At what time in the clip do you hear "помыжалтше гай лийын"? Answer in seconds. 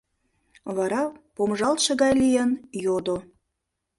1.35-2.51